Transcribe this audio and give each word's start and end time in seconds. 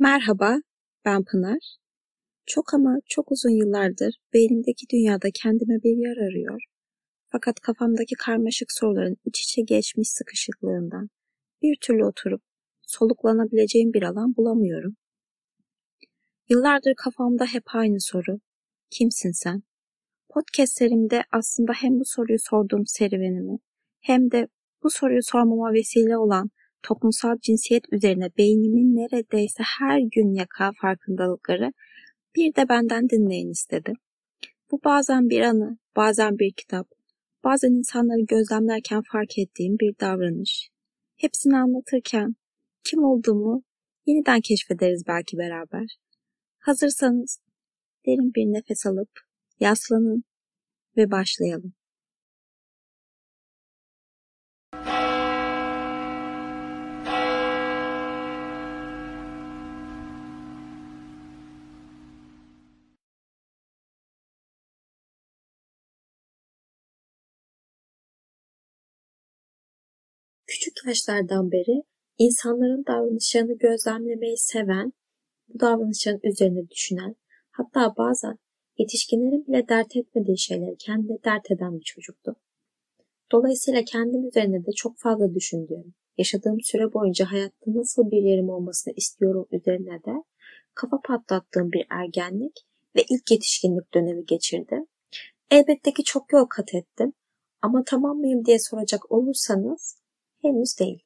Merhaba, 0.00 0.56
ben 1.04 1.24
Pınar. 1.24 1.76
Çok 2.46 2.74
ama 2.74 2.98
çok 3.06 3.32
uzun 3.32 3.50
yıllardır 3.50 4.14
beynimdeki 4.34 4.86
dünyada 4.92 5.28
kendime 5.34 5.74
bir 5.74 5.96
yer 5.96 6.16
arıyor. 6.16 6.62
Fakat 7.26 7.60
kafamdaki 7.60 8.14
karmaşık 8.14 8.72
soruların 8.72 9.16
iç 9.24 9.40
içe 9.40 9.62
geçmiş 9.62 10.08
sıkışıklığından 10.08 11.08
bir 11.62 11.76
türlü 11.80 12.04
oturup 12.04 12.42
soluklanabileceğim 12.86 13.92
bir 13.92 14.02
alan 14.02 14.36
bulamıyorum. 14.36 14.96
Yıllardır 16.48 16.94
kafamda 16.94 17.46
hep 17.46 17.64
aynı 17.74 18.00
soru. 18.00 18.40
Kimsin 18.90 19.32
sen? 19.32 19.62
Podcastlerimde 20.28 21.22
aslında 21.32 21.72
hem 21.72 22.00
bu 22.00 22.04
soruyu 22.04 22.38
sorduğum 22.40 22.86
serüvenimi 22.86 23.58
hem 24.00 24.30
de 24.30 24.48
bu 24.82 24.90
soruyu 24.90 25.22
sormama 25.22 25.72
vesile 25.72 26.18
olan 26.18 26.50
toplumsal 26.82 27.36
cinsiyet 27.42 27.84
üzerine 27.92 28.30
beynimin 28.38 28.96
neredeyse 28.96 29.62
her 29.78 29.98
gün 29.98 30.34
yaka 30.34 30.72
farkındalıkları 30.80 31.72
bir 32.36 32.54
de 32.54 32.68
benden 32.68 33.08
dinleyin 33.08 33.50
istedim. 33.50 33.94
Bu 34.70 34.80
bazen 34.84 35.28
bir 35.28 35.40
anı, 35.40 35.78
bazen 35.96 36.38
bir 36.38 36.52
kitap, 36.52 36.86
bazen 37.44 37.72
insanları 37.72 38.20
gözlemlerken 38.28 39.02
fark 39.12 39.38
ettiğim 39.38 39.78
bir 39.78 39.98
davranış. 40.00 40.70
Hepsini 41.16 41.56
anlatırken 41.56 42.34
kim 42.84 43.04
olduğumu 43.04 43.62
yeniden 44.06 44.40
keşfederiz 44.40 45.02
belki 45.08 45.38
beraber. 45.38 45.98
Hazırsanız 46.58 47.40
derin 48.06 48.34
bir 48.34 48.44
nefes 48.52 48.86
alıp 48.86 49.10
yaslanın 49.60 50.24
ve 50.96 51.10
başlayalım. 51.10 51.77
Küçük 70.48 70.74
yaşlardan 70.86 71.52
beri 71.52 71.82
insanların 72.18 72.84
davranışlarını 72.86 73.58
gözlemlemeyi 73.58 74.38
seven, 74.38 74.92
bu 75.48 75.60
davranışların 75.60 76.20
üzerine 76.22 76.68
düşünen, 76.70 77.16
hatta 77.50 77.94
bazen 77.96 78.38
yetişkinlerin 78.78 79.46
bile 79.46 79.68
dert 79.68 79.96
etmediği 79.96 80.38
şeyleri 80.38 80.76
kendine 80.76 81.18
dert 81.24 81.50
eden 81.50 81.78
bir 81.78 81.84
çocuktum. 81.84 82.36
Dolayısıyla 83.32 83.84
kendim 83.84 84.28
üzerine 84.28 84.66
de 84.66 84.72
çok 84.72 84.98
fazla 84.98 85.34
düşündüğüm, 85.34 85.94
yaşadığım 86.18 86.60
süre 86.60 86.92
boyunca 86.92 87.32
hayatta 87.32 87.66
nasıl 87.66 88.10
bir 88.10 88.22
yerim 88.22 88.48
olmasını 88.48 88.94
istiyorum 88.96 89.46
üzerine 89.52 90.04
de 90.04 90.24
kafa 90.74 91.00
patlattığım 91.04 91.72
bir 91.72 91.86
ergenlik 91.90 92.64
ve 92.96 93.04
ilk 93.10 93.30
yetişkinlik 93.30 93.94
dönemi 93.94 94.26
geçirdi. 94.26 94.80
Elbette 95.50 95.92
ki 95.92 96.04
çok 96.04 96.32
yol 96.32 96.46
kat 96.46 96.74
ettim 96.74 97.12
ama 97.62 97.82
tamam 97.86 98.18
mıyım 98.18 98.44
diye 98.44 98.58
soracak 98.58 99.12
olursanız 99.12 99.98
henüz 100.42 100.78
değil. 100.80 101.02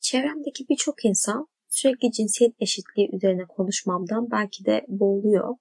Çevremdeki 0.00 0.68
birçok 0.68 1.04
insan 1.04 1.48
sürekli 1.68 2.12
cinsiyet 2.12 2.54
eşitliği 2.60 3.16
üzerine 3.16 3.44
konuşmamdan 3.44 4.30
belki 4.30 4.64
de 4.64 4.84
boğuluyor. 4.88 5.56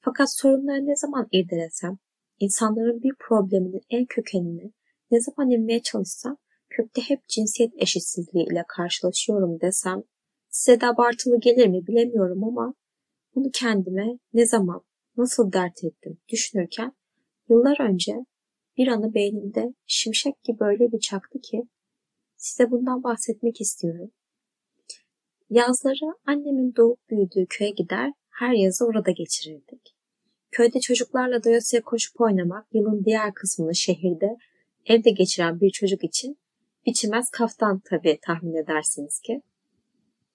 Fakat 0.00 0.32
sorunları 0.32 0.86
ne 0.86 0.96
zaman 0.96 1.28
irdelesem, 1.32 1.98
insanların 2.38 3.02
bir 3.02 3.14
probleminin 3.18 3.82
en 3.90 4.06
kökenini 4.06 4.72
ne 5.10 5.20
zaman 5.20 5.50
inmeye 5.50 5.82
çalışsam 5.82 6.36
kökte 6.70 7.02
hep 7.02 7.28
cinsiyet 7.28 7.72
eşitsizliği 7.76 8.46
ile 8.46 8.64
karşılaşıyorum 8.68 9.60
desem 9.60 10.02
size 10.50 10.80
de 10.80 10.86
abartılı 10.86 11.40
gelir 11.40 11.66
mi 11.66 11.86
bilemiyorum 11.86 12.44
ama 12.44 12.74
bunu 13.34 13.50
kendime 13.52 14.18
ne 14.32 14.46
zaman, 14.46 14.80
nasıl 15.16 15.52
dert 15.52 15.84
ettim 15.84 16.18
düşünürken 16.28 16.92
yıllar 17.48 17.90
önce 17.90 18.12
bir 18.78 18.88
anı 18.88 19.14
beynimde 19.14 19.74
şimşek 19.86 20.44
gibi 20.44 20.64
öyle 20.64 20.92
bir 20.92 21.00
çaktı 21.00 21.40
ki 21.40 21.62
size 22.36 22.70
bundan 22.70 23.02
bahsetmek 23.02 23.60
istiyorum. 23.60 24.10
Yazları 25.50 26.14
annemin 26.26 26.74
doğup 26.76 27.10
büyüdüğü 27.10 27.46
köye 27.46 27.70
gider, 27.70 28.12
her 28.30 28.52
yazı 28.52 28.86
orada 28.86 29.10
geçirirdik. 29.10 29.94
Köyde 30.50 30.80
çocuklarla 30.80 31.44
doyasıya 31.44 31.82
koşup 31.82 32.20
oynamak, 32.20 32.66
yılın 32.72 33.04
diğer 33.04 33.34
kısmını 33.34 33.74
şehirde, 33.74 34.36
evde 34.86 35.10
geçiren 35.10 35.60
bir 35.60 35.70
çocuk 35.70 36.04
için 36.04 36.38
biçilmez 36.86 37.30
kaftan 37.30 37.82
tabii 37.90 38.18
tahmin 38.22 38.54
edersiniz 38.54 39.20
ki. 39.20 39.42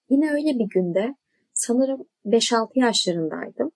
Yine 0.08 0.30
öyle 0.30 0.58
bir 0.58 0.68
günde 0.74 1.14
sanırım 1.52 2.04
5-6 2.26 2.68
yaşlarındaydım. 2.74 3.70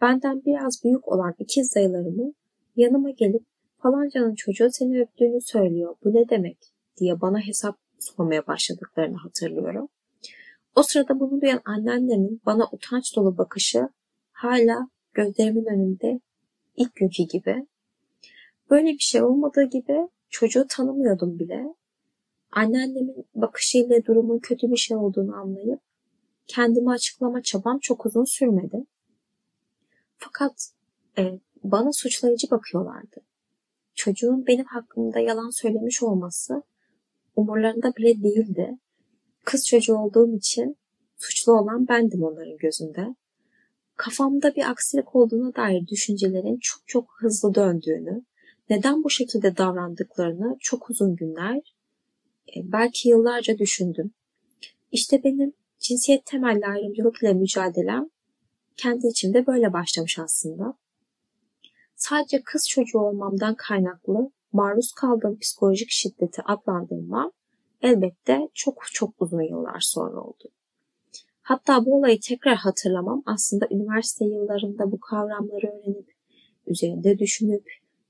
Benden 0.00 0.44
biraz 0.44 0.84
büyük 0.84 1.08
olan 1.08 1.34
ikiz 1.38 1.74
dayılarımın 1.74 2.34
yanıma 2.76 3.10
gelip 3.10 3.42
falancanın 3.82 4.34
çocuğu 4.34 4.68
seni 4.70 5.00
öptüğünü 5.02 5.40
söylüyor. 5.40 5.94
Bu 6.04 6.14
ne 6.14 6.28
demek? 6.28 6.58
diye 6.96 7.20
bana 7.20 7.40
hesap 7.40 7.78
sormaya 7.98 8.46
başladıklarını 8.46 9.16
hatırlıyorum. 9.16 9.88
O 10.76 10.82
sırada 10.82 11.20
bunu 11.20 11.40
duyan 11.40 11.60
anneannemin 11.64 12.40
bana 12.46 12.68
utanç 12.72 13.16
dolu 13.16 13.38
bakışı 13.38 13.88
hala 14.32 14.88
gözlerimin 15.14 15.64
önünde 15.64 16.20
ilk 16.76 16.94
günkü 16.94 17.22
gibi. 17.22 17.66
Böyle 18.70 18.88
bir 18.88 18.98
şey 18.98 19.22
olmadığı 19.22 19.64
gibi 19.64 20.08
çocuğu 20.30 20.66
tanımıyordum 20.68 21.38
bile. 21.38 21.74
Anneannemin 22.52 23.26
bakışıyla 23.34 24.04
durumun 24.04 24.38
kötü 24.38 24.70
bir 24.70 24.76
şey 24.76 24.96
olduğunu 24.96 25.36
anlayıp 25.36 25.80
kendimi 26.46 26.90
açıklama 26.90 27.42
çabam 27.42 27.78
çok 27.78 28.06
uzun 28.06 28.24
sürmedi. 28.24 28.84
Fakat 30.16 30.70
e, 31.18 31.38
bana 31.64 31.92
suçlayıcı 31.92 32.50
bakıyorlardı 32.50 33.29
çocuğun 34.00 34.46
benim 34.46 34.64
hakkımda 34.64 35.18
yalan 35.18 35.50
söylemiş 35.50 36.02
olması 36.02 36.62
umurlarında 37.36 37.96
bile 37.96 38.22
değildi. 38.22 38.78
Kız 39.44 39.66
çocuğu 39.66 39.96
olduğum 39.96 40.36
için 40.36 40.76
suçlu 41.16 41.52
olan 41.52 41.88
bendim 41.88 42.22
onların 42.22 42.56
gözünde. 42.56 43.14
Kafamda 43.96 44.54
bir 44.56 44.70
aksilik 44.70 45.16
olduğuna 45.16 45.54
dair 45.54 45.86
düşüncelerin 45.86 46.58
çok 46.60 46.82
çok 46.86 47.14
hızlı 47.18 47.54
döndüğünü, 47.54 48.24
neden 48.70 49.04
bu 49.04 49.10
şekilde 49.10 49.56
davrandıklarını 49.56 50.56
çok 50.60 50.90
uzun 50.90 51.16
günler, 51.16 51.74
e, 52.56 52.72
belki 52.72 53.08
yıllarca 53.08 53.58
düşündüm. 53.58 54.10
İşte 54.92 55.24
benim 55.24 55.52
cinsiyet 55.78 56.26
temelli 56.26 56.66
ayrımcılık 56.66 57.22
ile 57.22 57.32
mücadelem 57.32 58.10
kendi 58.76 59.06
içimde 59.06 59.46
böyle 59.46 59.72
başlamış 59.72 60.18
aslında 60.18 60.74
sadece 62.00 62.42
kız 62.42 62.68
çocuğu 62.68 62.98
olmamdan 62.98 63.54
kaynaklı 63.54 64.30
maruz 64.52 64.92
kaldığım 64.92 65.38
psikolojik 65.38 65.90
şiddeti 65.90 66.42
adlandırmam 66.42 67.32
elbette 67.82 68.48
çok 68.54 68.82
çok 68.92 69.22
uzun 69.22 69.42
yıllar 69.42 69.80
sonra 69.80 70.20
oldu. 70.20 70.48
Hatta 71.42 71.86
bu 71.86 71.98
olayı 71.98 72.20
tekrar 72.20 72.56
hatırlamam 72.56 73.22
aslında 73.26 73.66
üniversite 73.70 74.24
yıllarında 74.24 74.92
bu 74.92 75.00
kavramları 75.00 75.66
öğrenip, 75.66 76.12
üzerinde 76.66 77.18
düşünüp, 77.18 77.64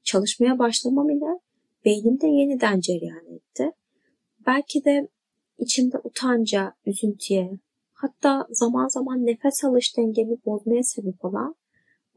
çalışmaya 0.05 0.59
başlamam 0.59 1.11
ile 1.11 1.41
beynimde 1.85 2.27
yeniden 2.27 2.81
cereyan 2.81 3.35
etti. 3.35 3.73
Belki 4.47 4.85
de 4.85 5.09
içimde 5.59 5.99
utanca, 6.05 6.75
üzüntüye, 6.87 7.51
hatta 7.93 8.47
zaman 8.51 8.89
zaman 8.89 9.27
nefes 9.27 9.65
alış 9.65 9.97
dengemi 9.97 10.37
bozmaya 10.47 10.83
sebep 10.83 11.25
olan 11.25 11.55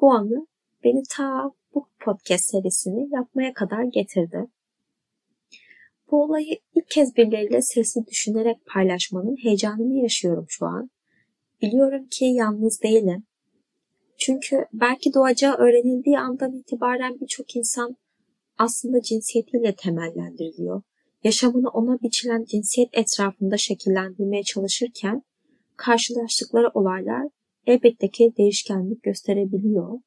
bu 0.01 0.13
anı 0.13 0.47
beni 0.83 1.03
ta 1.09 1.51
bu 1.75 1.87
podcast 1.99 2.45
serisini 2.45 3.13
yapmaya 3.13 3.53
kadar 3.53 3.83
getirdi. 3.83 4.47
Bu 6.11 6.23
olayı 6.23 6.59
ilk 6.75 6.89
kez 6.89 7.15
birileriyle 7.17 7.61
sesli 7.61 8.05
düşünerek 8.07 8.57
paylaşmanın 8.65 9.35
heyecanını 9.43 9.97
yaşıyorum 9.97 10.45
şu 10.49 10.65
an. 10.65 10.89
Biliyorum 11.61 12.07
ki 12.11 12.25
yalnız 12.25 12.81
değilim. 12.81 13.23
Çünkü 14.17 14.65
belki 14.73 15.13
doğacağı 15.13 15.55
öğrenildiği 15.55 16.19
andan 16.19 16.53
itibaren 16.53 17.19
birçok 17.21 17.55
insan 17.55 17.97
aslında 18.57 19.01
cinsiyetiyle 19.01 19.75
temellendiriliyor. 19.75 20.81
Yaşamını 21.23 21.69
ona 21.69 22.01
biçilen 22.01 22.43
cinsiyet 22.43 22.89
etrafında 22.93 23.57
şekillendirmeye 23.57 24.43
çalışırken 24.43 25.23
karşılaştıkları 25.77 26.69
olaylar 26.73 27.27
elbette 27.67 28.09
ki 28.09 28.33
değişkenlik 28.37 29.03
gösterebiliyor. 29.03 29.99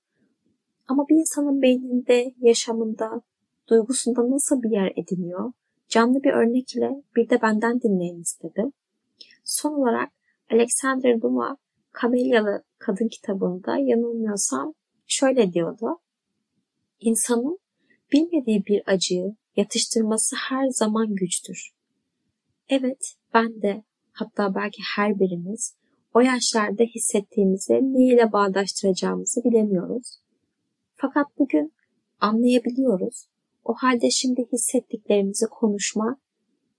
Ama 0.89 1.09
bir 1.09 1.15
insanın 1.15 1.63
beyninde, 1.63 2.35
yaşamında, 2.41 3.23
duygusunda 3.69 4.31
nasıl 4.31 4.63
bir 4.63 4.71
yer 4.71 4.93
ediniyor? 4.97 5.53
Canlı 5.89 6.23
bir 6.23 6.33
örnek 6.33 6.77
ile 6.77 7.03
bir 7.17 7.31
de 7.31 7.43
benden 7.43 7.81
dinleyin 7.81 8.21
istedim. 8.21 8.73
Son 9.45 9.73
olarak 9.73 10.11
Alexander 10.51 11.21
Dumas 11.21 11.57
Kamelyalı 11.93 12.65
Kadın 12.79 13.09
kitabında 13.09 13.77
yanılmıyorsam 13.77 14.75
şöyle 15.07 15.53
diyordu. 15.53 15.99
İnsanın 17.01 17.59
bilmediği 18.13 18.67
bir 18.67 18.83
acıyı 18.87 19.37
yatıştırması 19.57 20.37
her 20.49 20.69
zaman 20.69 21.15
güçtür. 21.15 21.71
Evet, 22.69 23.15
ben 23.35 23.63
de 23.63 23.85
hatta 24.13 24.55
belki 24.55 24.83
her 24.97 25.21
birimiz 25.21 25.77
o 26.15 26.21
yaşlarda 26.21 26.83
hissettiğimizi 26.83 27.73
ne 27.73 28.15
ile 28.15 28.33
bağdaştıracağımızı 28.33 29.45
bilemiyoruz. 29.45 30.19
Fakat 30.97 31.27
bugün 31.39 31.73
anlayabiliyoruz. 32.21 33.27
O 33.65 33.75
halde 33.75 34.11
şimdi 34.11 34.47
hissettiklerimizi 34.53 35.47
konuşma, 35.51 36.17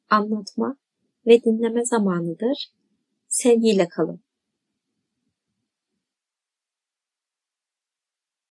anlatma 0.10 0.78
ve 1.26 1.44
dinleme 1.44 1.86
zamanıdır. 1.86 2.72
Sevgiyle 3.28 3.88
kalın. 3.88 4.22